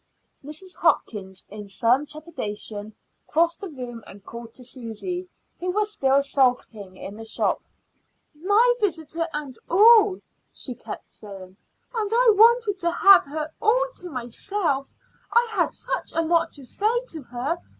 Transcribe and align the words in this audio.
Mrs. 0.43 0.75
Hopkins, 0.77 1.45
in 1.49 1.67
some 1.67 2.07
trepidation, 2.07 2.95
crossed 3.27 3.61
the 3.61 3.69
room 3.69 4.03
and 4.07 4.25
called 4.25 4.51
to 4.55 4.63
Susy, 4.63 5.29
who 5.59 5.69
was 5.69 5.91
still 5.91 6.23
sulking 6.23 6.97
in 6.97 7.15
the 7.17 7.23
shop. 7.23 7.61
"My 8.33 8.73
visitor 8.79 9.27
and 9.31 9.59
all," 9.69 10.19
she 10.51 10.73
kept 10.73 11.13
saying. 11.13 11.55
"And 11.93 12.11
I 12.11 12.31
wanted 12.35 12.79
to 12.79 12.89
have 12.89 13.25
her 13.25 13.51
all 13.61 13.85
to 13.97 14.09
myself; 14.09 14.91
I 15.31 15.47
had 15.51 15.71
such 15.71 16.11
a 16.15 16.23
lot 16.23 16.53
to 16.53 16.65
say 16.65 17.05
to 17.09 17.21
her. 17.21 17.59